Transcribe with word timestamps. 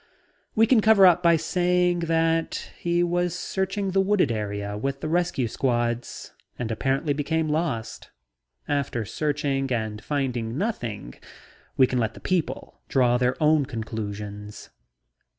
We 0.55 0.65
can 0.65 0.81
cover 0.81 1.05
up 1.05 1.21
by 1.21 1.35
saying 1.35 1.99
that 1.99 2.71
he 2.79 3.03
was 3.03 3.35
searching 3.37 3.91
the 3.91 4.01
wooded 4.01 4.31
area 4.31 4.75
with 4.75 4.99
the 4.99 5.07
rescue 5.07 5.47
squads 5.47 6.33
and 6.57 6.71
apparently 6.71 7.13
became 7.13 7.47
lost. 7.49 8.09
After 8.67 9.05
searching 9.05 9.71
and 9.71 10.03
finding 10.03 10.57
nothing, 10.57 11.13
we 11.77 11.85
can 11.85 11.99
let 11.99 12.15
the 12.15 12.19
people 12.19 12.81
draw 12.89 13.19
their 13.19 13.35
own 13.39 13.67
conclusions." 13.67 14.71